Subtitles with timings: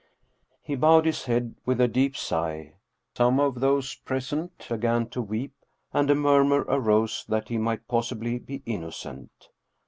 [0.63, 2.73] He bowed his head with a deep sigh.
[3.15, 5.53] Some of those present began to weep,
[5.93, 9.49] and a murmur arose that he might possibly be innocent.